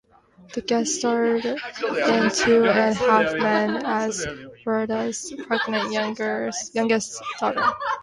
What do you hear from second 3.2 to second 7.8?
Men" as Berta's pregnant youngest daughter.